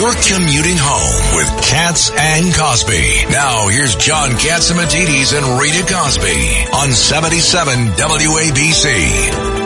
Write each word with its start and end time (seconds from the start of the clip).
You're 0.00 0.14
commuting 0.14 0.78
home 0.80 1.36
with 1.36 1.46
Cats 1.68 2.10
and 2.16 2.54
Cosby. 2.54 3.26
Now 3.30 3.68
here's 3.68 3.94
John 3.96 4.30
Catsimatidis 4.30 5.36
and 5.36 5.60
Rita 5.60 5.84
Cosby 5.92 6.64
on 6.74 6.88
77 6.90 7.74
WABC. 7.98 9.60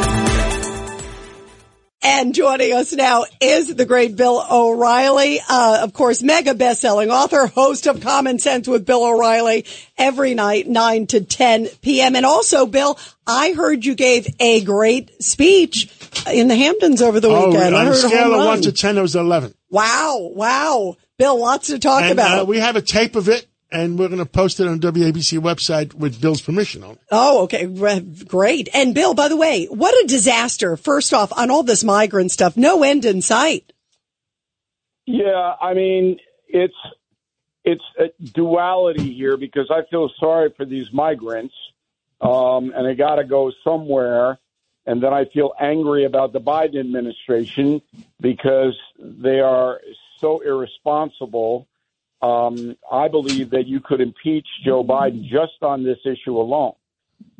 And 2.06 2.34
joining 2.34 2.72
us 2.72 2.92
now 2.92 3.24
is 3.40 3.72
the 3.76 3.84
great 3.86 4.16
Bill 4.16 4.44
O'Reilly, 4.50 5.38
uh, 5.48 5.78
of 5.84 5.92
course, 5.94 6.20
mega 6.20 6.52
best-selling 6.54 7.10
author, 7.12 7.46
host 7.46 7.86
of 7.86 8.00
Common 8.02 8.40
Sense 8.40 8.66
with 8.66 8.84
Bill 8.84 9.04
O'Reilly 9.04 9.64
every 9.96 10.34
night, 10.34 10.66
9 10.66 11.06
to 11.08 11.20
10 11.20 11.68
p.m. 11.80 12.16
And 12.16 12.26
also, 12.26 12.66
Bill, 12.66 12.98
I 13.26 13.52
heard 13.52 13.84
you 13.86 13.94
gave 13.94 14.26
a 14.40 14.62
great 14.64 15.22
speech 15.22 15.88
in 16.30 16.48
the 16.48 16.56
Hamptons 16.56 17.00
over 17.00 17.20
the 17.20 17.28
Oh, 17.30 17.50
weekend. 17.50 17.74
I 17.74 17.80
on 17.82 17.86
a 17.86 17.90
heard 17.90 17.96
scale 17.98 18.34
of 18.34 18.44
one 18.46 18.62
to 18.62 18.72
ten, 18.72 18.98
it 18.98 19.02
was 19.02 19.14
eleven. 19.16 19.54
Wow, 19.74 20.30
wow. 20.32 20.96
Bill, 21.18 21.36
lots 21.40 21.66
to 21.66 21.80
talk 21.80 22.02
And 22.04 22.12
about. 22.12 22.42
uh, 22.42 22.44
we 22.44 22.60
have 22.60 22.76
a 22.76 22.80
tape 22.80 23.16
of 23.16 23.28
it, 23.28 23.44
and 23.72 23.98
we're 23.98 24.06
going 24.06 24.20
to 24.20 24.24
post 24.24 24.60
it 24.60 24.68
on 24.68 24.78
WABC 24.78 25.40
website 25.40 25.92
with 25.94 26.20
Bill's 26.20 26.40
permission 26.40 26.84
on 26.84 26.92
it. 26.92 26.98
Oh, 27.10 27.42
okay. 27.42 27.66
Re- 27.66 27.98
Great. 28.28 28.68
And 28.72 28.94
Bill, 28.94 29.14
by 29.14 29.26
the 29.26 29.36
way, 29.36 29.66
what 29.66 29.92
a 30.04 30.06
disaster. 30.06 30.76
First 30.76 31.12
off, 31.12 31.32
on 31.36 31.50
all 31.50 31.64
this 31.64 31.82
migrant 31.82 32.30
stuff, 32.30 32.56
no 32.56 32.84
end 32.84 33.04
in 33.04 33.20
sight. 33.20 33.72
Yeah, 35.06 35.54
I 35.60 35.74
mean, 35.74 36.18
it's 36.46 36.74
it's 37.64 37.82
a 37.98 38.12
duality 38.22 39.12
here 39.12 39.36
because 39.36 39.70
I 39.70 39.80
feel 39.90 40.08
sorry 40.20 40.52
for 40.56 40.64
these 40.64 40.92
migrants, 40.92 41.54
um, 42.20 42.72
and 42.76 42.86
they 42.86 42.94
got 42.94 43.16
to 43.16 43.24
go 43.24 43.50
somewhere. 43.64 44.38
And 44.86 45.02
then 45.02 45.12
I 45.12 45.24
feel 45.32 45.52
angry 45.60 46.04
about 46.04 46.32
the 46.32 46.40
Biden 46.40 46.78
administration 46.78 47.80
because 48.20 48.76
they 48.98 49.40
are 49.40 49.80
so 50.20 50.40
irresponsible. 50.40 51.66
Um, 52.22 52.76
I 52.90 53.08
believe 53.08 53.50
that 53.50 53.66
you 53.66 53.80
could 53.80 54.00
impeach 54.00 54.46
Joe 54.64 54.84
Biden 54.84 55.22
just 55.22 55.62
on 55.62 55.84
this 55.84 55.98
issue 56.04 56.36
alone, 56.36 56.72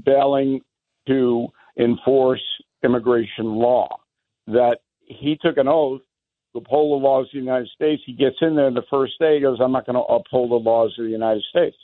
failing 0.05 0.61
to 1.07 1.49
enforce 1.79 2.43
immigration 2.83 3.47
law. 3.47 3.89
That 4.47 4.79
he 5.01 5.39
took 5.41 5.57
an 5.57 5.69
oath 5.69 6.03
to 6.53 6.59
uphold 6.59 7.01
the 7.01 7.05
laws 7.05 7.27
of 7.27 7.33
the 7.33 7.39
United 7.39 7.69
States. 7.75 8.03
He 8.07 8.13
gets 8.13 8.37
in 8.41 8.57
there 8.57 8.71
the 8.71 8.83
first 8.91 9.19
day 9.19 9.37
he 9.37 9.41
goes, 9.41 9.59
I'm 9.61 9.73
not 9.73 9.87
going 9.87 9.97
to 9.97 10.01
uphold 10.03 10.51
the 10.51 10.57
laws 10.57 10.95
of 10.99 11.05
the 11.05 11.11
United 11.11 11.43
States. 11.51 11.77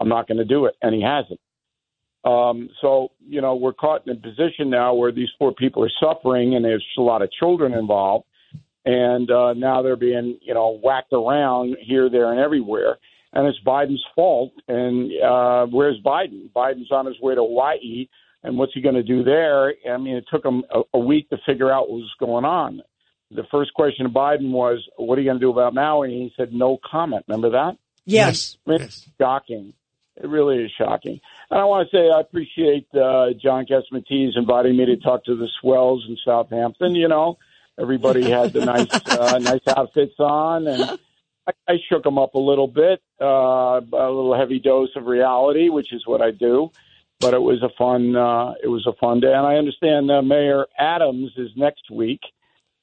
I'm 0.00 0.08
not 0.08 0.28
going 0.28 0.38
to 0.38 0.44
do 0.44 0.66
it. 0.66 0.74
And 0.82 0.94
he 0.94 1.02
hasn't. 1.02 1.40
Um, 2.24 2.70
so, 2.80 3.10
you 3.28 3.40
know, 3.40 3.54
we're 3.54 3.74
caught 3.74 4.06
in 4.06 4.16
a 4.16 4.20
position 4.20 4.70
now 4.70 4.94
where 4.94 5.12
these 5.12 5.28
poor 5.38 5.52
people 5.52 5.84
are 5.84 5.90
suffering 6.00 6.54
and 6.54 6.64
there's 6.64 6.84
a 6.98 7.02
lot 7.02 7.22
of 7.22 7.30
children 7.32 7.74
involved. 7.74 8.24
And 8.86 9.30
uh, 9.30 9.54
now 9.54 9.82
they're 9.82 9.96
being, 9.96 10.38
you 10.42 10.54
know, 10.54 10.78
whacked 10.82 11.12
around 11.12 11.76
here, 11.80 12.10
there, 12.10 12.30
and 12.30 12.40
everywhere. 12.40 12.98
And 13.32 13.46
it's 13.46 13.58
Biden's 13.66 14.04
fault. 14.14 14.52
And 14.68 15.10
uh, 15.22 15.66
where's 15.66 16.00
Biden? 16.04 16.50
Biden's 16.54 16.92
on 16.92 17.06
his 17.06 17.18
way 17.20 17.34
to 17.34 17.40
Hawaii. 17.40 18.08
And 18.42 18.58
what's 18.58 18.74
he 18.74 18.82
going 18.82 18.94
to 18.94 19.02
do 19.02 19.24
there? 19.24 19.74
I 19.90 19.96
mean, 19.96 20.16
it 20.16 20.26
took 20.30 20.44
him 20.44 20.64
a, 20.70 20.82
a 20.92 20.98
week 20.98 21.30
to 21.30 21.38
figure 21.46 21.72
out 21.72 21.88
what 21.88 22.00
was 22.00 22.14
going 22.20 22.44
on. 22.44 22.82
The 23.30 23.44
first 23.50 23.72
question 23.74 24.04
to 24.04 24.12
Biden 24.12 24.50
was, 24.50 24.86
What 24.96 25.18
are 25.18 25.22
you 25.22 25.28
going 25.28 25.40
to 25.40 25.44
do 25.44 25.50
about 25.50 25.74
Maui? 25.74 26.12
And 26.12 26.22
he 26.22 26.32
said, 26.36 26.52
No 26.52 26.78
comment. 26.88 27.24
Remember 27.26 27.50
that? 27.50 27.76
Yes. 28.04 28.58
I 28.66 28.70
mean, 28.70 28.82
It's 28.82 29.08
shocking. 29.18 29.72
It 30.16 30.28
really 30.28 30.62
is 30.62 30.70
shocking. 30.78 31.20
And 31.50 31.60
I 31.60 31.64
want 31.64 31.88
to 31.90 31.96
say 31.96 32.10
I 32.10 32.20
appreciate 32.20 32.86
uh, 32.94 33.30
John 33.40 33.66
Catsimatidis 33.66 34.36
inviting 34.36 34.76
me 34.76 34.86
to 34.86 34.96
talk 34.96 35.24
to 35.24 35.34
the 35.34 35.48
swells 35.60 36.04
in 36.08 36.16
Southampton. 36.24 36.94
You 36.94 37.08
know, 37.08 37.38
everybody 37.78 38.30
had 38.30 38.52
the 38.52 38.64
nice, 38.64 38.88
uh, 39.10 39.38
nice 39.38 39.66
outfits 39.76 40.14
on, 40.18 40.68
and 40.68 40.82
I, 41.46 41.52
I 41.68 41.74
shook 41.88 42.04
them 42.04 42.18
up 42.18 42.34
a 42.34 42.38
little 42.38 42.68
bit, 42.68 43.02
uh, 43.20 43.24
a 43.80 43.80
little 43.82 44.36
heavy 44.36 44.60
dose 44.60 44.90
of 44.94 45.06
reality, 45.06 45.68
which 45.68 45.92
is 45.92 46.06
what 46.06 46.22
I 46.22 46.30
do. 46.30 46.70
But 47.20 47.34
it 47.34 47.42
was 47.42 47.62
a 47.62 47.70
fun, 47.76 48.14
uh, 48.16 48.54
it 48.62 48.68
was 48.68 48.86
a 48.86 48.92
fun 48.94 49.20
day, 49.20 49.32
and 49.32 49.46
I 49.46 49.56
understand 49.56 50.10
uh, 50.10 50.22
Mayor 50.22 50.66
Adams 50.78 51.32
is 51.36 51.50
next 51.56 51.90
week. 51.90 52.20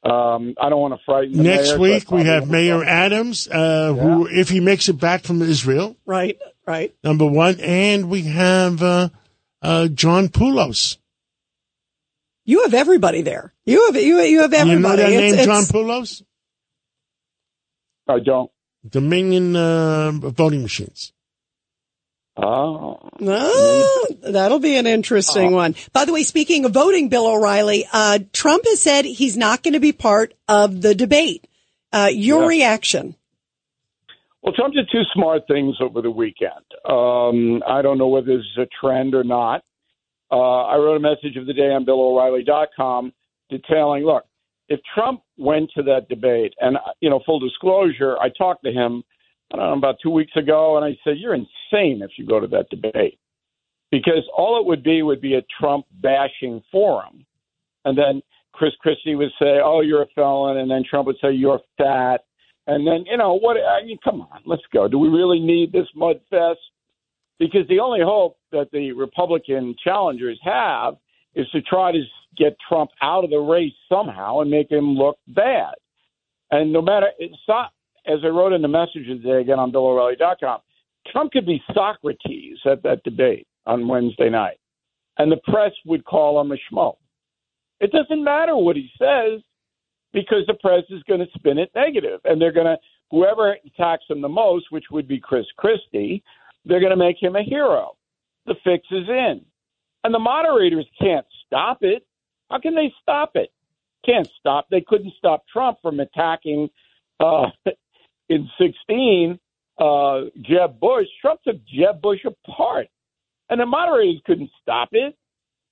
Um, 0.03 0.55
I 0.59 0.69
don't 0.69 0.81
want 0.81 0.95
to 0.95 0.99
frighten 1.05 1.37
the 1.37 1.43
Next 1.43 1.69
mayor, 1.69 1.79
week, 1.79 2.11
we 2.11 2.23
have 2.23 2.49
Mayor. 2.49 2.83
Adams, 2.83 3.47
uh, 3.47 3.93
who, 3.93 4.27
if 4.27 4.49
he 4.49 4.59
makes 4.59 4.89
it 4.89 4.99
back 4.99 5.23
from 5.23 5.43
Israel, 5.43 5.95
Right, 6.07 6.39
right. 6.67 6.93
number 7.03 7.25
one, 7.25 7.59
and 7.59 8.09
we 8.09 8.23
have 8.23 8.81
uh, 8.81 9.09
uh, 9.61 9.87
John 9.87 10.27
Poulos. 10.29 10.97
You 12.45 12.63
have 12.63 12.73
everybody 12.73 13.21
there. 13.21 13.53
You 13.65 13.85
have 13.87 13.95
you 14.01 14.19
you 14.21 14.41
have 14.41 14.53
everybody. 14.53 14.71
You 14.71 14.79
know 14.79 14.89
everybody. 14.89 15.01
that 15.15 15.23
It's- 15.23 15.35
name, 15.37 15.45
John 15.45 15.63
it's- 15.63 15.71
Poulos? 15.71 16.23
I 18.07 18.19
don't. 18.19 18.51
Dominion 18.87 19.55
uh, 19.55 20.11
voting 20.11 20.63
machines. 20.63 21.13
Oh. 22.35 22.97
Ah, 23.27 24.05
that'll 24.23 24.59
be 24.59 24.75
an 24.77 24.87
interesting 24.87 25.51
one. 25.51 25.75
By 25.93 26.05
the 26.05 26.13
way, 26.13 26.23
speaking 26.23 26.65
of 26.65 26.73
voting, 26.73 27.09
Bill 27.09 27.27
O'Reilly, 27.27 27.85
uh, 27.91 28.19
Trump 28.33 28.63
has 28.65 28.81
said 28.81 29.05
he's 29.05 29.37
not 29.37 29.61
going 29.63 29.73
to 29.73 29.79
be 29.79 29.91
part 29.91 30.33
of 30.47 30.81
the 30.81 30.95
debate. 30.95 31.45
Uh, 31.93 32.09
your 32.11 32.41
Yeah. 32.43 32.47
reaction? 32.47 33.15
Well, 34.43 34.53
Trump 34.53 34.73
did 34.73 34.89
two 34.91 35.03
smart 35.13 35.43
things 35.47 35.75
over 35.79 36.01
the 36.01 36.09
weekend. 36.09 36.65
Um, 36.89 37.61
I 37.67 37.81
don't 37.81 37.97
know 37.97 38.07
whether 38.07 38.37
this 38.37 38.45
is 38.57 38.57
a 38.57 38.67
trend 38.79 39.13
or 39.13 39.23
not. 39.23 39.63
Uh, 40.31 40.63
I 40.63 40.77
wrote 40.77 40.95
a 40.95 40.99
message 40.99 41.37
of 41.37 41.45
the 41.45 41.53
day 41.53 41.71
on 41.71 41.85
BillO'Reilly.com 41.85 43.13
detailing, 43.49 44.03
look, 44.03 44.23
if 44.69 44.79
Trump 44.95 45.21
went 45.37 45.69
to 45.75 45.83
that 45.83 46.07
debate, 46.07 46.53
and, 46.59 46.77
uh, 46.77 46.93
you 47.01 47.09
know, 47.09 47.19
full 47.25 47.39
disclosure, 47.39 48.17
I 48.19 48.29
talked 48.29 48.63
to 48.63 48.71
him, 48.71 49.03
I 49.53 49.57
don't 49.57 49.65
know, 49.65 49.77
about 49.77 49.97
two 50.01 50.09
weeks 50.09 50.31
ago, 50.37 50.77
and 50.77 50.85
I 50.85 50.97
said, 51.03 51.17
you're 51.17 51.33
insane 51.33 52.01
if 52.01 52.11
you 52.17 52.25
go 52.25 52.39
to 52.39 52.47
that 52.47 52.69
debate. 52.69 53.19
Because 53.91 54.23
all 54.35 54.57
it 54.57 54.65
would 54.65 54.83
be 54.83 55.01
would 55.01 55.19
be 55.19 55.35
a 55.35 55.41
Trump 55.59 55.85
bashing 55.99 56.63
forum. 56.71 57.25
And 57.83 57.97
then 57.97 58.21
Chris 58.53 58.71
Christie 58.79 59.15
would 59.15 59.31
say, 59.37 59.59
oh, 59.61 59.81
you're 59.81 60.03
a 60.03 60.07
felon. 60.15 60.57
And 60.57 60.71
then 60.71 60.83
Trump 60.89 61.07
would 61.07 61.17
say, 61.21 61.33
you're 61.33 61.59
fat. 61.77 62.21
And 62.67 62.85
then, 62.85 63.05
you 63.09 63.17
know, 63.17 63.37
what? 63.37 63.57
I 63.57 63.83
mean, 63.83 63.97
come 64.03 64.21
on, 64.21 64.41
let's 64.45 64.61
go. 64.73 64.87
Do 64.87 64.97
we 64.99 65.09
really 65.09 65.39
need 65.39 65.71
this 65.71 65.87
mud 65.95 66.19
fest? 66.29 66.59
Because 67.39 67.67
the 67.67 67.79
only 67.79 68.01
hope 68.01 68.37
that 68.51 68.69
the 68.71 68.91
Republican 68.91 69.75
challengers 69.83 70.39
have 70.43 70.95
is 71.33 71.49
to 71.51 71.61
try 71.61 71.91
to 71.91 72.01
get 72.37 72.55
Trump 72.67 72.91
out 73.01 73.23
of 73.23 73.29
the 73.29 73.39
race 73.39 73.73
somehow 73.89 74.39
and 74.39 74.51
make 74.51 74.69
him 74.69 74.95
look 74.95 75.17
bad. 75.27 75.73
And 76.51 76.71
no 76.71 76.81
matter, 76.81 77.07
it's 77.17 77.33
not, 77.47 77.71
as 78.05 78.19
I 78.23 78.27
wrote 78.27 78.53
in 78.53 78.61
the 78.61 78.67
message 78.67 79.07
today 79.07 79.41
again 79.41 79.59
on 79.59 79.71
BillO'Reilly.com, 79.71 80.59
Trump 81.07 81.31
could 81.31 81.45
be 81.45 81.63
Socrates 81.73 82.59
at 82.65 82.83
that 82.83 83.03
debate 83.03 83.47
on 83.65 83.87
Wednesday 83.87 84.29
night, 84.29 84.59
and 85.17 85.31
the 85.31 85.39
press 85.45 85.71
would 85.85 86.05
call 86.05 86.39
him 86.39 86.51
a 86.51 86.55
schmo. 86.55 86.95
It 87.79 87.91
doesn't 87.91 88.23
matter 88.23 88.55
what 88.55 88.75
he 88.75 88.89
says 88.99 89.41
because 90.13 90.45
the 90.47 90.53
press 90.55 90.83
is 90.89 91.03
going 91.03 91.19
to 91.19 91.27
spin 91.35 91.57
it 91.57 91.71
negative, 91.75 92.19
and 92.25 92.41
they're 92.41 92.51
going 92.51 92.65
to 92.65 92.77
whoever 93.09 93.57
attacks 93.65 94.05
him 94.09 94.21
the 94.21 94.29
most, 94.29 94.65
which 94.69 94.85
would 94.91 95.07
be 95.07 95.19
Chris 95.19 95.45
Christie, 95.57 96.23
they're 96.65 96.79
going 96.79 96.91
to 96.91 96.97
make 96.97 97.21
him 97.21 97.35
a 97.35 97.43
hero. 97.43 97.97
The 98.45 98.55
fix 98.63 98.85
is 98.91 99.07
in, 99.07 99.41
and 100.03 100.13
the 100.13 100.19
moderators 100.19 100.87
can't 100.99 101.25
stop 101.45 101.79
it. 101.81 102.05
How 102.49 102.59
can 102.59 102.75
they 102.75 102.91
stop 103.01 103.31
it? 103.35 103.51
Can't 104.05 104.27
stop. 104.39 104.67
They 104.69 104.81
couldn't 104.81 105.13
stop 105.17 105.43
Trump 105.51 105.77
from 105.81 105.99
attacking 105.99 106.69
uh, 107.19 107.47
in 108.29 108.49
16 108.59 109.39
uh, 109.79 110.21
Jeb 110.41 110.79
Bush. 110.79 111.07
Trump 111.21 111.41
took 111.43 111.57
Jeb 111.65 112.01
Bush 112.01 112.19
apart, 112.25 112.87
and 113.49 113.59
the 113.59 113.65
moderators 113.65 114.21
couldn't 114.25 114.49
stop 114.61 114.89
it. 114.91 115.15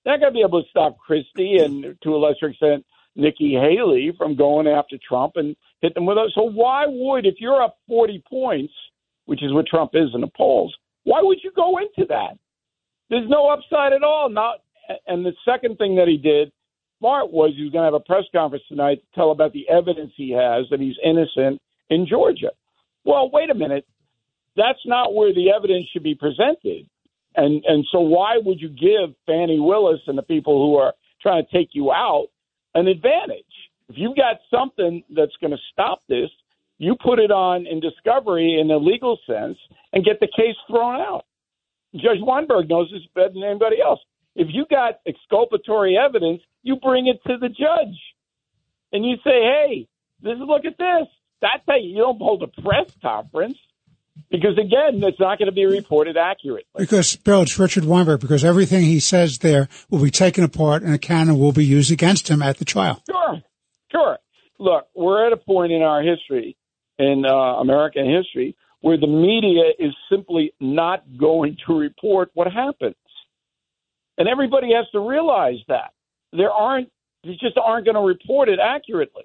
They're 0.03 0.13
not 0.13 0.21
going 0.21 0.33
to 0.33 0.38
be 0.38 0.45
able 0.45 0.63
to 0.63 0.69
stop 0.69 0.97
Christie 0.97 1.57
and, 1.57 1.97
to 2.03 2.16
a 2.16 2.17
lesser 2.17 2.47
extent, 2.47 2.85
Nikki 3.19 3.53
Haley 3.53 4.13
from 4.18 4.35
going 4.35 4.68
after 4.68 4.97
Trump 5.07 5.34
and 5.35 5.56
hit 5.81 5.94
them 5.94 6.06
with 6.06 6.18
it. 6.18 6.31
So 6.36 6.44
why 6.44 6.86
would, 6.88 7.25
if 7.25 7.36
you're 7.39 7.62
up 7.62 7.77
40 7.88 8.24
points, 8.30 8.74
which 9.25 9.44
is 9.44 9.54
what 9.54 9.68
Trump 9.68 9.92
is 9.94 10.10
in 10.13 10.21
the 10.21 10.31
polls, 10.36 10.75
why 11.04 11.21
would 11.21 11.39
you 11.44 11.51
go 11.56 11.77
into 11.77 12.07
that? 12.10 12.38
There's 13.10 13.30
no 13.30 13.50
upside 13.50 13.94
at 13.94 14.04
all. 14.04 14.30
Not, 14.30 14.62
and 15.07 15.25
the 15.25 15.33
second 15.45 15.77
thing 15.77 15.95
that 15.95 16.07
he 16.07 16.18
did 16.18 16.51
smart 17.00 17.31
was 17.31 17.54
he 17.56 17.63
was 17.63 17.71
going 17.71 17.81
to 17.83 17.92
have 17.92 17.94
a 17.94 18.00
press 18.00 18.25
conference 18.31 18.63
tonight 18.68 18.95
to 18.95 19.16
tell 19.16 19.31
about 19.31 19.54
the 19.54 19.68
evidence 19.69 20.12
he 20.16 20.31
has 20.31 20.66
that 20.69 20.80
he's 20.80 20.95
innocent 21.04 21.62
in 21.89 22.06
Georgia. 22.07 22.51
Well, 23.06 23.30
wait 23.31 23.50
a 23.50 23.56
minute. 23.56 23.86
That's 24.56 24.80
not 24.86 25.13
where 25.13 25.33
the 25.33 25.51
evidence 25.56 25.88
should 25.92 26.04
be 26.04 26.16
presented. 26.16 26.88
And 27.36 27.63
and 27.66 27.86
so 27.92 28.01
why 28.01 28.38
would 28.44 28.60
you 28.60 28.69
give 28.69 29.16
Fani 29.25 29.60
Willis 29.60 30.01
and 30.07 30.18
the 30.18 30.24
people 30.24 30.66
who 30.66 30.75
are 30.77 30.94
trying 31.21 31.45
to 31.45 31.57
take 31.57 31.69
you 31.74 31.92
out 31.92 32.27
an 32.75 32.88
advantage? 32.88 33.45
If 33.89 33.95
you've 33.98 34.16
got 34.16 34.38
something 34.51 35.04
that's 35.10 35.36
going 35.42 35.51
to 35.51 35.57
stop 35.71 36.01
this, 36.07 36.30
you 36.77 36.95
put 37.04 37.19
it 37.19 37.31
on 37.31 37.68
in 37.68 37.80
discovery 37.80 38.60
in 38.60 38.71
a 38.71 38.77
legal 38.77 39.19
sense 39.27 39.57
and 39.92 40.06
get 40.06 40.19
the 40.19 40.27
case 40.27 40.56
thrown 40.68 41.01
out. 41.01 41.25
Judge 41.95 42.21
Weinberg 42.21 42.69
knows 42.69 42.89
this 42.92 43.01
better 43.16 43.33
than 43.33 43.44
anybody 43.44 43.81
else. 43.81 44.00
If 44.36 44.48
you 44.51 44.66
got 44.69 45.00
exculpatory 45.06 45.98
evidence, 45.98 46.42
you 46.63 46.77
bring 46.77 47.07
it 47.07 47.19
to 47.27 47.38
the 47.38 47.50
judge 47.50 47.98
and 48.94 49.06
you 49.06 49.18
say, 49.18 49.42
"Hey, 49.42 49.88
this 50.21 50.36
is 50.36 50.39
look 50.39 50.66
at 50.66 50.77
this. 50.77 51.07
That's 51.42 51.63
how 51.68 51.75
you 51.75 51.98
don't 51.98 52.19
hold 52.19 52.44
a 52.44 52.62
press 52.62 52.92
conference 53.01 53.57
because 54.30 54.57
again, 54.57 55.01
it's 55.04 55.19
not 55.19 55.38
going 55.38 55.48
to 55.48 55.51
be 55.51 55.66
reported 55.66 56.18
accurately. 56.18 56.63
Because 56.77 57.16
Bill, 57.16 57.42
it's 57.42 57.57
Richard 57.57 57.86
Weinberg. 57.86 58.19
Because 58.19 58.44
everything 58.44 58.83
he 58.83 59.00
says 59.00 59.39
there 59.39 59.68
will 59.89 60.01
be 60.01 60.12
taken 60.12 60.44
apart 60.44 60.83
and 60.83 60.94
a 60.94 60.98
cannon 60.98 61.38
will 61.39 61.51
be 61.51 61.66
used 61.66 61.92
against 61.92 62.30
him 62.30 62.42
at 62.42 62.57
the 62.57 62.66
trial. 62.66 63.01
Sure, 63.10 63.42
sure. 63.92 64.18
Look, 64.60 64.88
we're 64.95 65.25
at 65.25 65.33
a 65.33 65.38
point 65.38 65.71
in 65.71 65.81
our 65.81 66.01
history, 66.01 66.57
in 66.98 67.24
uh, 67.25 67.33
American 67.33 68.10
history, 68.10 68.56
where 68.81 68.98
the 68.98 69.07
media 69.07 69.71
is 69.77 69.94
simply 70.12 70.54
not 70.60 71.04
going 71.18 71.57
to 71.68 71.77
report 71.77 72.30
what 72.33 72.51
happens, 72.51 72.95
and 74.18 74.27
everybody 74.27 74.74
has 74.74 74.86
to 74.92 75.00
realize 75.00 75.60
that 75.68 75.92
there 76.33 76.51
aren't, 76.51 76.89
they 77.24 77.38
just 77.39 77.57
aren't 77.57 77.86
going 77.86 77.95
to 77.95 78.01
report 78.01 78.50
it 78.50 78.60
accurately. 78.60 79.24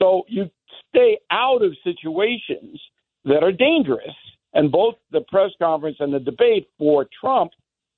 So 0.00 0.24
you 0.28 0.50
stay 0.90 1.18
out 1.30 1.62
of 1.62 1.72
situations 1.84 2.80
that 3.24 3.42
are 3.42 3.52
dangerous. 3.52 4.14
And 4.52 4.70
both 4.70 4.94
the 5.10 5.20
press 5.20 5.50
conference 5.60 5.96
and 6.00 6.14
the 6.14 6.20
debate 6.20 6.68
for 6.78 7.06
Trump 7.20 7.52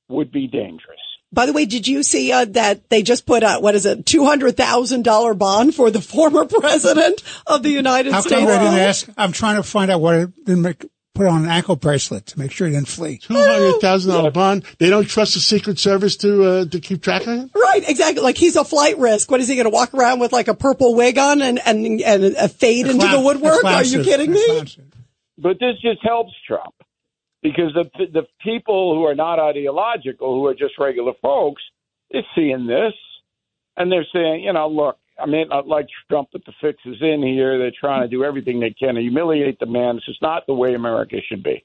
would 0.09 0.33
be 0.33 0.47
dangerous. 0.47 1.01
By 1.33 1.45
the 1.45 1.53
way, 1.53 1.67
did 1.67 1.87
you 1.87 2.03
see 2.03 2.33
uh, 2.33 2.47
that 2.51 2.89
they 2.89 3.03
just 3.03 3.27
put 3.27 3.43
out 3.43 3.61
what 3.61 3.75
is 3.75 3.85
it, 3.85 4.07
two 4.07 4.25
hundred 4.25 4.57
thousand 4.57 5.03
dollar 5.03 5.35
bond 5.35 5.75
for 5.75 5.91
the 5.91 6.01
former 6.15 6.47
president 6.47 7.23
of 7.47 7.63
the 7.63 7.71
United 7.71 8.13
How 8.13 8.21
States? 8.21 8.41
come 8.41 8.49
I 8.49 8.59
didn't 8.59 8.79
ask? 8.79 9.09
I'm 9.19 9.33
trying 9.33 9.57
to 9.57 9.63
find 9.63 9.91
out 9.91 10.01
what 10.01 10.15
I 10.15 10.25
didn't 10.25 10.63
make, 10.63 10.87
put 11.15 11.27
on 11.27 11.45
an 11.45 11.51
ankle 11.51 11.77
bracelet 11.77 12.27
to 12.27 12.39
make 12.39 12.53
sure 12.53 12.69
he 12.69 12.75
didn't 12.75 12.89
flee. 12.89 13.19
Two 13.19 13.35
hundred 13.35 13.81
thousand 13.81 14.13
dollar 14.13 14.31
bond. 14.31 14.65
They 14.79 14.89
don't 14.89 15.07
trust 15.07 15.35
the 15.35 15.41
Secret 15.41 15.79
Service 15.79 16.17
to 16.19 16.45
uh, 16.45 16.65
to 16.67 16.81
keep 16.81 17.03
track 17.03 17.23
of 17.23 17.35
him. 17.35 17.51
Right, 17.55 17.83
exactly. 17.87 18.23
Like 18.23 18.39
he's 18.39 18.57
a 18.57 18.65
flight 18.65 18.97
risk. 18.97 19.31
What 19.31 19.41
is 19.41 19.49
he 19.49 19.57
going 19.57 19.65
to 19.65 19.71
walk 19.71 19.93
around 19.95 20.21
with 20.21 20.33
like 20.33 20.49
a 20.49 20.55
purple 20.55 20.95
wig 20.95 21.19
on 21.19 21.43
and 21.43 21.59
and 21.67 22.01
and 22.01 22.25
a 22.25 22.49
fade 22.49 22.87
into 22.87 23.07
the 23.07 23.21
woodwork? 23.21 23.65
Are 23.65 23.83
you 23.83 23.99
suit. 23.99 24.05
kidding 24.05 24.31
A 24.31 24.35
me? 24.35 24.77
But 25.39 25.59
this 25.61 25.77
just 25.83 26.03
helps 26.03 26.33
Trump 26.47 26.75
because 27.43 27.73
the 27.75 27.85
the 28.13 28.27
people 28.43 28.95
who 28.95 29.05
are 29.05 29.15
not 29.15 29.39
ideological, 29.39 30.35
who 30.35 30.47
are 30.47 30.55
just 30.55 30.79
regular 30.79 31.13
folks, 31.23 31.63
is 32.11 32.25
seeing 32.35 32.67
this, 32.67 32.95
and 33.77 33.91
they're 33.91 34.07
saying, 34.13 34.45
you 34.45 34.53
know, 34.53 34.69
look, 34.69 34.99
I 35.19 35.27
mean, 35.27 35.49
not 35.49 35.67
like 35.67 35.87
Trump 36.11 36.29
but 36.33 36.45
the 36.45 36.53
fix 36.61 36.79
is 36.85 36.97
in 37.01 37.23
here. 37.23 37.59
They're 37.59 37.73
trying 37.79 38.03
to 38.03 38.09
do 38.09 38.25
everything 38.25 38.61
they 38.61 38.71
can 38.71 38.95
to 38.95 39.01
humiliate 39.01 39.59
the 39.59 39.67
man. 39.67 39.97
This 39.97 40.09
is 40.09 40.19
not 40.23 40.47
the 40.47 40.55
way 40.55 40.75
America 40.75 41.17
should 41.29 41.43
be. 41.43 41.65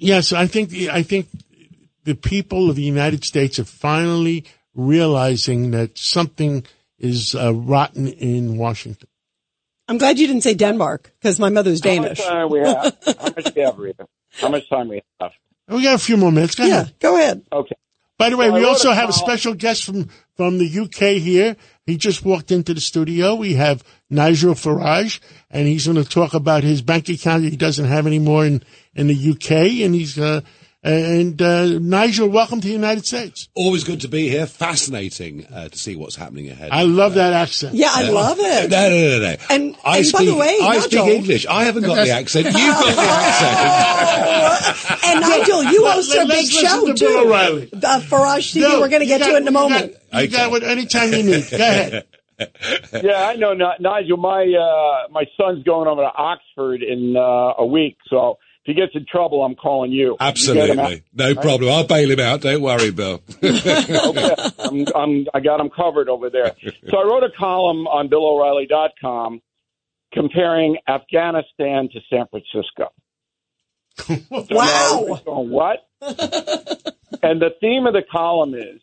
Yes, 0.00 0.32
I 0.32 0.46
think 0.46 0.70
the, 0.70 0.90
I 0.90 1.02
think 1.02 1.28
the 2.04 2.14
people 2.14 2.70
of 2.70 2.76
the 2.76 2.82
United 2.82 3.24
States 3.24 3.58
are 3.58 3.64
finally 3.64 4.44
realizing 4.74 5.70
that 5.72 5.98
something 5.98 6.64
is 6.98 7.34
uh, 7.34 7.52
rotten 7.54 8.08
in 8.08 8.56
Washington. 8.56 9.08
I'm 9.88 9.98
glad 9.98 10.18
you 10.18 10.26
didn't 10.26 10.42
say 10.42 10.54
Denmark 10.54 11.12
because 11.18 11.38
my 11.38 11.48
mother's 11.50 11.80
Danish. 11.80 12.20
How 12.20 12.46
much 12.46 12.48
time 12.48 12.50
we 12.50 12.58
have? 12.60 12.96
How 13.18 13.24
much 13.36 13.54
we 13.54 13.62
have, 13.62 13.78
Rita? 13.78 14.06
How 14.40 14.48
much 14.48 14.68
time 14.68 14.88
we 14.88 15.02
have? 15.20 15.32
We 15.68 15.82
got 15.82 15.94
a 15.96 15.98
few 15.98 16.16
more 16.16 16.32
minutes. 16.32 16.54
Go 16.54 16.64
Yeah, 16.64 16.80
ahead. 16.82 16.94
go 17.00 17.16
ahead. 17.16 17.42
Okay. 17.52 17.74
By 18.18 18.30
the 18.30 18.36
way, 18.36 18.50
Well, 18.50 18.60
we 18.60 18.66
also 18.66 18.90
a 18.90 18.94
have 18.94 19.08
a 19.08 19.12
special 19.14 19.54
guest 19.54 19.84
from, 19.84 20.08
from 20.36 20.58
the 20.58 20.78
UK 20.80 21.20
here. 21.22 21.56
He 21.86 21.96
just 21.96 22.24
walked 22.24 22.52
into 22.52 22.74
the 22.74 22.80
studio. 22.80 23.34
We 23.34 23.54
have 23.54 23.82
Nigel 24.10 24.54
Farage, 24.54 25.20
and 25.50 25.66
he's 25.66 25.86
going 25.86 25.96
to 25.96 26.08
talk 26.08 26.34
about 26.34 26.62
his 26.62 26.82
bank 26.82 27.08
account 27.08 27.42
that 27.44 27.50
he 27.50 27.56
doesn't 27.56 27.86
have 27.86 28.06
anymore 28.06 28.44
in, 28.46 28.62
in 28.94 29.06
the 29.06 29.30
UK. 29.32 29.82
And 29.84 29.94
he's, 29.94 30.18
uh, 30.18 30.40
and, 30.82 31.40
uh, 31.42 31.78
Nigel, 31.78 32.28
welcome 32.28 32.60
to 32.62 32.66
the 32.66 32.72
United 32.72 33.04
States. 33.06 33.48
Always 33.54 33.84
good 33.84 34.00
to 34.00 34.08
be 34.08 34.28
here. 34.30 34.46
Fascinating 34.46 35.44
uh, 35.46 35.68
to 35.68 35.78
see 35.78 35.94
what's 35.94 36.16
happening 36.16 36.48
ahead. 36.48 36.70
I 36.72 36.84
love 36.84 37.14
that 37.14 37.34
accent. 37.34 37.74
Yeah, 37.74 37.90
I 37.92 38.08
love 38.10 38.38
it. 38.40 38.70
no, 38.70 38.88
no, 38.88 39.18
no, 39.18 39.18
no. 39.20 39.36
And- 39.50 39.76
I 39.84 39.98
and 39.98 40.12
by 40.12 40.18
speak, 40.18 40.28
the 40.28 40.36
way, 40.36 40.56
I 40.62 40.68
Nigel- 40.76 40.82
speak 40.82 41.00
English. 41.00 41.46
I 41.46 41.64
haven't 41.64 41.82
got 41.84 41.96
the 41.96 42.10
accent. 42.10 42.46
You've 42.46 42.54
got 42.54 42.94
the 42.94 43.02
accent. 43.02 45.00
And 45.04 45.20
Nigel, 45.20 45.64
you 45.64 45.86
host 45.86 46.14
a 46.14 46.26
big 46.26 46.46
show 46.46 46.86
to 46.86 46.94
too. 46.94 47.06
Bill 47.06 47.26
O'Reilly. 47.26 47.70
Uh, 47.72 48.00
Farage 48.00 48.54
TV, 48.54 48.60
No, 48.62 48.80
we're 48.80 48.88
going 48.88 49.00
to 49.00 49.06
get 49.06 49.18
to 49.18 49.24
got- 49.24 49.34
it 49.34 49.42
in 49.42 49.48
a 49.48 49.50
you 49.50 49.52
got- 49.54 49.70
moment. 49.70 49.94
You 50.14 50.28
got 50.28 50.50
what 50.50 50.62
anytime 50.62 51.12
you 51.12 51.22
need. 51.24 51.50
Go 51.50 51.56
ahead. 51.56 52.04
Yeah, 53.02 53.28
I 53.28 53.34
know, 53.36 53.52
Nigel. 53.52 54.16
My 54.16 54.44
uh, 54.46 55.08
my 55.12 55.24
son's 55.38 55.62
going 55.62 55.86
over 55.88 56.00
to 56.00 56.10
Oxford 56.16 56.82
in 56.82 57.14
uh, 57.14 57.52
a 57.58 57.66
week, 57.66 57.98
so 58.08 58.38
if 58.62 58.66
he 58.66 58.74
gets 58.74 58.92
in 58.94 59.06
trouble, 59.10 59.42
I'm 59.42 59.54
calling 59.54 59.90
you. 59.90 60.16
You 60.20 60.54
get 60.54 60.70
him 60.70 60.78
out. 60.78 60.92
Absolutely. 60.92 61.02
No 61.14 61.34
problem. 61.34 61.70
I'll 61.72 61.86
bail 61.86 62.10
him 62.10 62.20
out. 62.20 62.42
Don't 62.42 62.60
worry, 62.60 62.90
Bill. 62.90 63.22
okay. 63.42 64.34
I'm, 64.58 64.86
I'm, 64.94 65.26
I 65.32 65.40
got 65.40 65.60
him 65.60 65.70
covered 65.74 66.08
over 66.10 66.28
there. 66.30 66.54
So 66.90 66.98
I 66.98 67.04
wrote 67.04 67.24
a 67.24 67.30
column 67.38 67.86
on 67.86 68.08
BillO'Reilly.com 68.10 69.40
comparing 70.12 70.76
Afghanistan 70.88 71.88
to 71.92 72.00
San 72.10 72.26
Francisco. 72.28 72.92
So 74.30 74.46
Wow. 74.50 74.98
everybody's 75.00 75.24
going, 75.24 75.50
what? 75.50 75.78
and 77.22 77.40
the 77.40 77.50
theme 77.60 77.86
of 77.86 77.92
the 77.92 78.02
column 78.10 78.54
is 78.54 78.80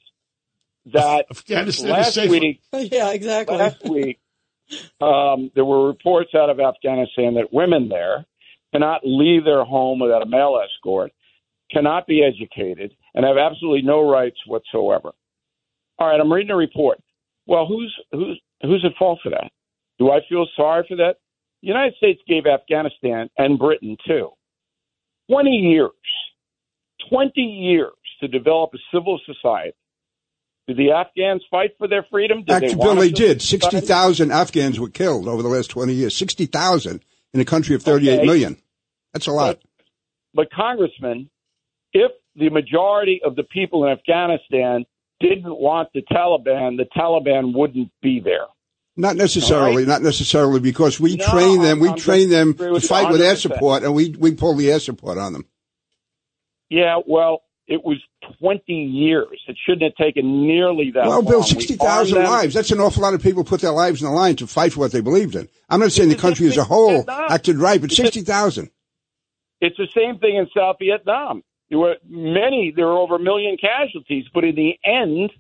that 0.94 1.26
Afghanistan 1.32 1.86
is 1.88 1.92
last 1.92 2.14
safer. 2.14 2.32
week, 2.32 2.62
Yeah, 2.74 3.12
exactly. 3.12 3.58
last 3.58 3.84
week, 3.88 4.20
um, 5.02 5.50
there 5.56 5.66
were 5.66 5.88
reports 5.88 6.32
out 6.36 6.50
of 6.50 6.60
Afghanistan 6.60 7.36
that 7.36 7.52
women 7.52 7.90
there 7.90 8.26
cannot 8.74 9.02
leave 9.04 9.44
their 9.46 9.64
home 9.64 10.00
without 10.00 10.22
a 10.22 10.26
male 10.26 10.60
escort, 10.64 11.12
cannot 11.72 12.08
be 12.08 12.24
educated, 12.24 12.96
and 13.14 13.26
have 13.26 13.38
absolutely 13.38 13.82
no 13.82 14.10
rights 14.10 14.38
whatsoever. 14.46 15.12
All 16.00 16.08
right, 16.08 16.20
I'm 16.20 16.32
reading 16.32 16.52
a 16.52 16.56
report. 16.56 17.00
Well, 17.46 17.66
who's 17.66 17.94
who's 18.12 18.40
who's 18.62 18.84
at 18.86 18.98
fault 18.98 19.20
for 19.24 19.30
that? 19.30 19.52
Do 20.00 20.12
I 20.12 20.20
feel 20.30 20.46
sorry 20.56 20.86
for 20.88 20.98
that? 20.98 21.16
The 21.62 21.68
United 21.70 21.96
States 21.96 22.22
gave 22.28 22.46
Afghanistan 22.46 23.30
and 23.38 23.58
Britain 23.58 23.98
too 24.06 24.30
20 25.30 25.50
years, 25.50 25.92
20 27.10 27.42
years 27.42 27.92
to 28.22 28.28
develop 28.28 28.72
a 28.74 28.78
civil 28.94 29.20
society. 29.26 29.76
Did 30.68 30.78
the 30.78 30.92
Afghans 30.92 31.44
fight 31.50 31.72
for 31.78 31.88
their 31.88 32.06
freedom? 32.12 32.44
Did 32.44 32.52
Actually, 32.64 32.76
Bill, 32.76 32.96
they 32.96 33.12
did. 33.12 33.42
60,000 33.42 34.32
Afghans 34.32 34.80
were 34.80 34.90
killed 34.90 35.28
over 35.28 35.42
the 35.42 35.48
last 35.48 35.70
20 35.70 35.94
years. 35.94 36.16
60,000 36.16 37.02
in 37.34 37.40
a 37.40 37.46
country 37.46 37.76
of 37.76 37.84
thirty-eight 37.84 38.18
Okay. 38.18 38.26
million. 38.26 38.58
That's 39.14 39.28
a 39.28 39.32
lot. 39.32 39.60
But, 40.34 40.52
Congressman, 40.52 41.30
if 41.94 42.12
the 42.36 42.50
majority 42.50 43.22
of 43.26 43.36
the 43.36 43.44
people 43.44 43.86
in 43.86 43.92
Afghanistan 43.92 44.86
didn't 45.20 45.58
want 45.58 45.90
the 45.94 46.04
Taliban, 46.04 46.78
the 46.78 46.86
Taliban 46.96 47.56
wouldn't 47.56 47.92
be 48.02 48.20
there. 48.20 48.46
Not 48.96 49.16
necessarily, 49.16 49.86
not 49.86 50.02
necessarily, 50.02 50.60
because 50.60 51.00
we 51.00 51.16
No, 51.16 51.26
train 51.26 51.62
them, 51.62 51.80
we 51.80 51.90
I'm 51.90 51.98
train 51.98 52.30
them 52.30 52.54
to 52.56 52.80
fight 52.82 53.12
with 53.12 53.22
air 53.22 53.36
support, 53.36 53.84
and 53.84 53.94
we, 53.96 54.16
we 54.18 54.34
pull 54.34 54.56
the 54.56 54.72
air 54.72 54.80
support 54.80 55.18
on 55.18 55.34
them. 55.34 55.46
Yeah, 56.70 57.00
well, 57.06 57.44
it 57.68 57.84
was 57.84 57.98
20 58.40 58.74
years. 58.74 59.40
It 59.48 59.58
shouldn't 59.66 59.84
have 59.84 59.96
taken 59.96 60.48
nearly 60.48 60.92
that 60.92 61.06
Well, 61.06 61.22
long. 61.22 61.26
Bill, 61.26 61.44
60,000 61.44 62.24
lives. 62.24 62.54
That's 62.54 62.72
an 62.72 62.80
awful 62.80 63.04
lot 63.04 63.14
of 63.14 63.22
people 63.22 63.44
put 63.44 63.62
their 63.62 63.72
lives 63.72 64.02
in 64.02 64.08
the 64.08 64.14
line 64.14 64.36
to 64.38 64.48
fight 64.48 64.74
for 64.74 64.80
what 64.80 64.92
they 64.92 65.02
believed 65.02 65.36
in. 65.36 65.50
I'm 65.70 65.82
not 65.82 65.92
saying 65.92 66.10
the 66.10 66.16
country 66.16 66.46
the 66.46 66.54
as 66.54 66.58
a 66.58 66.64
whole 66.64 67.10
acted 67.10 67.58
right, 67.58 67.80
but 67.82 67.92
60,000. 67.92 68.70
It's 69.60 69.78
the 69.78 69.88
same 69.96 70.20
thing 70.20 70.38
in 70.38 70.48
South 70.56 70.78
Vietnam. 70.80 71.44
There 71.70 71.80
were 71.80 71.96
many, 72.08 72.72
there 72.76 72.86
were 72.86 72.98
over 72.98 73.16
a 73.16 73.20
million 73.20 73.58
casualties, 73.58 74.26
but 74.34 74.46
in 74.46 74.56
the 74.56 74.76
end, 74.86 75.32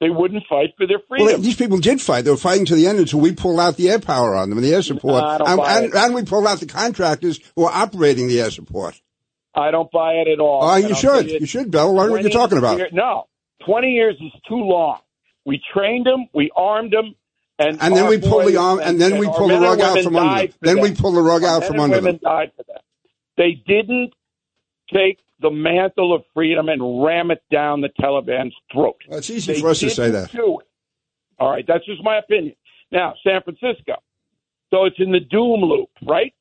they 0.00 0.10
wouldn't 0.10 0.44
fight 0.48 0.70
for 0.76 0.86
their 0.86 0.98
freedom. 1.08 1.26
Well, 1.26 1.38
these 1.38 1.56
people 1.56 1.78
did 1.78 2.00
fight. 2.00 2.24
They 2.24 2.30
were 2.30 2.36
fighting 2.36 2.66
to 2.66 2.74
the 2.74 2.86
end 2.86 2.98
until 2.98 3.20
we 3.20 3.32
pulled 3.32 3.60
out 3.60 3.76
the 3.76 3.90
air 3.90 3.98
power 3.98 4.34
on 4.34 4.50
them 4.50 4.58
and 4.58 4.66
the 4.66 4.74
air 4.74 4.82
support. 4.82 5.22
Don't 5.38 5.48
and, 5.48 5.60
and, 5.60 5.94
and 5.94 6.14
we 6.14 6.24
pulled 6.24 6.46
out 6.46 6.60
the 6.60 6.66
contractors 6.66 7.40
who 7.54 7.64
are 7.64 7.72
operating 7.72 8.28
the 8.28 8.40
air 8.40 8.50
support. 8.50 9.00
I 9.54 9.70
don't 9.70 9.90
buy 9.90 10.12
it 10.14 10.28
at 10.28 10.38
all. 10.40 10.62
Oh, 10.62 10.74
And 10.74 10.88
you 10.88 10.94
should. 10.94 11.30
You 11.30 11.46
should, 11.46 11.70
Bill. 11.70 11.92
Learn 11.94 12.10
what 12.12 12.22
you're 12.22 12.30
talking 12.30 12.58
about. 12.58 12.78
year- 12.78 12.88
no, 12.92 13.26
20 13.66 13.88
years 13.88 14.16
is 14.20 14.32
too 14.48 14.54
long. 14.56 15.00
We 15.44 15.60
trained 15.74 16.06
them, 16.06 16.26
we 16.34 16.50
armed 16.54 16.92
them, 16.92 17.14
and 17.58 17.78
And 17.80 17.96
then 17.96 18.08
we 18.08 18.18
pull 18.18 18.44
the 18.44 18.56
arm, 18.56 18.80
and 18.82 19.00
then 19.00 19.18
we 19.18 19.26
pull 19.26 19.48
the 19.48 19.58
rug 19.58 19.80
out 19.80 19.98
from 20.02 20.16
under 20.16 20.46
them. 20.46 20.54
Then 20.60 20.80
we 20.80 20.94
pull 20.94 21.12
the 21.12 21.22
rug 21.22 21.44
out 21.44 21.64
from 21.64 21.74
and 21.76 21.82
under 21.84 21.96
women 21.96 22.12
them. 22.12 22.20
died 22.22 22.52
for 22.56 22.62
that. 22.68 22.82
They 23.36 23.52
didn't 23.66 24.12
take 24.92 25.18
the 25.40 25.50
mantle 25.50 26.14
of 26.14 26.22
freedom 26.34 26.68
and 26.68 27.02
ram 27.02 27.30
it 27.30 27.42
down 27.50 27.80
the 27.80 27.88
Taliban's 28.00 28.54
throat. 28.72 28.96
Well, 29.08 29.18
it's 29.18 29.30
easy 29.30 29.54
They 29.54 29.60
for 29.60 29.70
us 29.70 29.80
to 29.80 29.90
say 29.90 30.10
that. 30.10 30.30
do 30.32 30.60
it. 30.60 30.66
All 31.38 31.50
right, 31.50 31.64
that's 31.66 31.84
just 31.86 32.02
my 32.04 32.18
opinion. 32.18 32.54
Now, 32.92 33.14
San 33.24 33.40
Francisco. 33.42 33.94
So 34.70 34.84
it's 34.84 34.96
in 34.98 35.10
the 35.10 35.20
doom 35.20 35.60
loop, 35.62 35.88
right? 36.06 36.34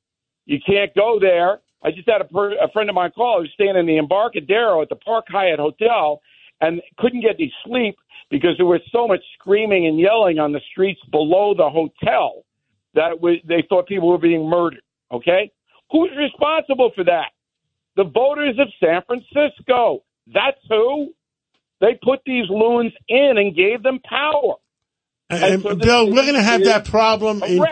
You 0.46 0.60
can't 0.66 0.94
go 0.94 1.20
there. 1.22 1.62
I 1.84 1.92
just 1.92 2.10
had 2.10 2.22
a, 2.22 2.26
per, 2.26 2.54
a 2.54 2.70
friend 2.72 2.90
of 2.90 2.96
mine 2.96 3.12
call 3.12 3.42
who's 3.42 3.52
staying 3.54 3.78
in 3.78 3.86
the 3.86 3.98
Embarcadero 3.98 4.82
at 4.82 4.90
the 4.90 4.96
Park 4.96 5.26
Hyatt 5.30 5.60
Hotel 5.60 6.22
and 6.62 6.82
couldn't 6.98 7.22
get 7.22 7.36
any 7.36 7.54
sleep 7.66 7.96
because 8.30 8.52
there 8.58 8.66
was 8.66 8.82
so 8.92 9.08
much 9.08 9.22
screaming 9.40 9.88
and 9.88 10.00
yelling 10.00 10.40
on 10.40 10.52
the 10.52 10.62
streets 10.72 11.00
below 11.12 11.54
the 11.56 11.70
hotel 11.70 12.44
that 12.96 13.22
was, 13.22 13.38
they 13.48 13.64
thought 13.70 13.88
people 13.88 14.10
were 14.10 14.18
being 14.18 14.48
murdered. 14.48 14.82
Okay? 15.12 15.52
Who's 15.92 16.12
responsible 16.18 16.92
for 16.96 17.04
that? 17.06 17.32
The 17.96 18.04
voters 18.04 18.58
of 18.60 18.68
San 18.80 19.02
Francisco. 19.08 20.04
That's 20.28 20.60
who. 20.68 21.14
They 21.82 21.98
put 22.04 22.20
these 22.26 22.46
loons 22.50 22.92
in 23.08 23.36
and 23.38 23.56
gave 23.56 23.84
them 23.84 24.00
power. 24.08 24.56
And, 25.30 25.44
And 25.44 25.64
so 25.64 25.76
Bill, 25.76 26.08
is- 26.08 26.14
we're 26.14 26.24
going 26.24 26.34
to 26.36 26.42
have 26.42 26.64
that 26.66 26.86
problem. 26.86 27.44
In, 27.44 27.64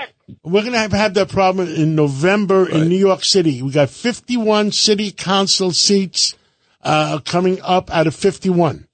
we're 0.44 0.62
going 0.62 0.74
to 0.74 0.80
have, 0.80 0.92
have 0.92 1.14
that 1.16 1.30
problem 1.30 1.68
in 1.68 1.96
November 1.96 2.70
in 2.70 2.90
New 2.90 2.98
York 2.98 3.24
City. 3.24 3.62
We 3.62 3.72
got 3.72 3.90
51 3.90 4.72
city 4.72 5.12
council 5.12 5.72
seats 5.72 6.36
uh, 6.84 7.20
coming 7.20 7.60
up 7.64 7.90
out 7.92 8.08
of 8.08 8.16
51. 8.16 8.88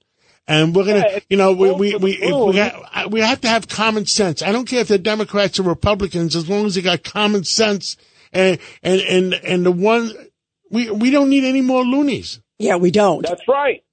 And 0.46 0.74
we're 0.74 0.84
going 0.84 1.02
to, 1.02 1.16
it's 1.16 1.26
you 1.30 1.36
know, 1.38 1.52
we 1.52 1.70
we 1.72 1.94
we, 1.96 2.12
if 2.12 2.52
we, 2.52 2.58
ha- 2.58 3.06
we 3.10 3.20
have 3.20 3.40
to 3.42 3.48
have 3.48 3.66
common 3.66 4.04
sense. 4.04 4.42
I 4.42 4.52
don't 4.52 4.66
care 4.68 4.80
if 4.80 4.88
they're 4.88 4.98
Democrats 4.98 5.58
or 5.58 5.62
Republicans, 5.62 6.36
as 6.36 6.48
long 6.50 6.66
as 6.66 6.74
they 6.74 6.82
got 6.82 7.02
common 7.02 7.44
sense. 7.44 7.96
And 8.32 8.58
and 8.82 9.00
and 9.00 9.34
and 9.34 9.64
the 9.66 9.70
one 9.70 10.10
we 10.70 10.90
we 10.90 11.10
don't 11.10 11.30
need 11.30 11.44
any 11.44 11.60
more 11.62 11.82
loonies. 11.82 12.40
Yeah, 12.58 12.76
we 12.76 12.90
don't. 12.90 13.24
That's 13.26 13.46
right. 13.48 13.83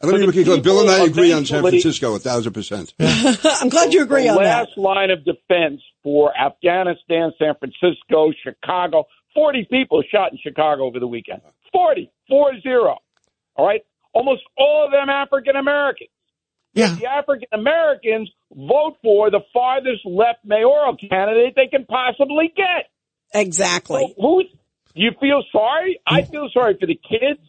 I 0.00 0.06
don't 0.06 0.12
But 0.12 0.20
think 0.20 0.34
we 0.36 0.44
can 0.44 0.56
go. 0.56 0.60
Bill 0.60 0.80
and 0.82 0.90
I 0.90 1.04
agree 1.04 1.32
on 1.32 1.44
San 1.44 1.62
Francisco 1.62 2.14
a 2.14 2.18
thousand 2.20 2.52
percent. 2.52 2.94
I'm 3.00 3.68
glad 3.68 3.92
you 3.92 4.02
agree 4.02 4.24
the 4.24 4.28
on 4.30 4.36
that. 4.36 4.68
last 4.68 4.78
line 4.78 5.10
of 5.10 5.24
defense 5.24 5.80
for 6.04 6.32
Afghanistan, 6.38 7.32
San 7.38 7.54
Francisco, 7.58 8.30
Chicago. 8.44 9.06
40 9.34 9.66
people 9.70 10.02
shot 10.10 10.30
in 10.32 10.38
Chicago 10.40 10.84
over 10.84 11.00
the 11.00 11.06
weekend. 11.06 11.40
40, 11.72 12.10
four 12.28 12.52
zero. 12.60 12.98
All 13.56 13.66
right? 13.66 13.80
Almost 14.12 14.42
all 14.56 14.84
of 14.86 14.92
them 14.92 15.08
African 15.08 15.56
Americans. 15.56 16.10
Yeah. 16.74 16.94
The 16.94 17.06
African 17.06 17.48
Americans 17.52 18.30
vote 18.54 18.96
for 19.02 19.30
the 19.30 19.40
farthest 19.52 20.06
left 20.06 20.44
mayoral 20.44 20.96
candidate 20.96 21.54
they 21.56 21.66
can 21.66 21.84
possibly 21.86 22.52
get. 22.56 22.88
Exactly. 23.34 24.14
So 24.16 24.22
who's, 24.22 24.46
do 24.94 25.02
you 25.02 25.10
feel 25.20 25.42
sorry? 25.52 26.00
I 26.06 26.22
feel 26.22 26.48
sorry 26.52 26.76
for 26.78 26.86
the 26.86 26.94
kids 26.94 27.40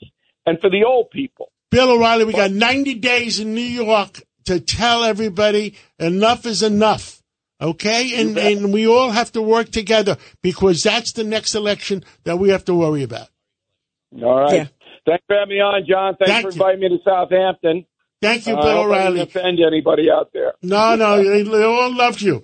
and 0.45 0.59
for 0.59 0.69
the 0.69 0.83
old 0.83 1.11
people. 1.11 1.51
Bill 1.71 1.91
O'Reilly, 1.91 2.25
we 2.25 2.33
got 2.33 2.51
90 2.51 2.95
days 2.95 3.39
in 3.39 3.53
New 3.53 3.61
York 3.61 4.21
to 4.45 4.59
tell 4.59 5.03
everybody 5.03 5.75
enough 5.99 6.45
is 6.45 6.63
enough. 6.63 7.21
Okay? 7.61 8.19
And, 8.19 8.37
and 8.37 8.73
we 8.73 8.87
all 8.87 9.11
have 9.11 9.31
to 9.33 9.41
work 9.41 9.69
together 9.69 10.17
because 10.41 10.81
that's 10.81 11.13
the 11.13 11.23
next 11.23 11.53
election 11.55 12.03
that 12.23 12.37
we 12.39 12.49
have 12.49 12.65
to 12.65 12.73
worry 12.73 13.03
about. 13.03 13.27
All 14.23 14.39
right. 14.41 14.53
Yeah. 14.53 14.67
Thanks 15.05 15.23
for 15.27 15.35
having 15.37 15.55
me 15.55 15.61
on, 15.61 15.85
John. 15.87 16.15
Thanks 16.15 16.31
Thank 16.31 16.45
for 16.45 16.49
you. 16.49 16.53
inviting 16.53 16.79
me 16.81 16.97
to 16.97 17.03
Southampton. 17.03 17.85
Thank 18.21 18.47
you, 18.47 18.55
Uh, 18.55 18.59
I 18.59 18.61
Bill 18.63 18.71
I 18.77 18.83
O'Reilly. 18.83 19.17
didn't 19.19 19.29
offend 19.35 19.59
anybody 19.65 20.09
out 20.11 20.31
there. 20.33 20.53
No, 20.61 20.95
no, 20.95 21.23
they, 21.23 21.43
they 21.43 21.63
all 21.63 21.95
loved 21.95 22.21
you. 22.21 22.43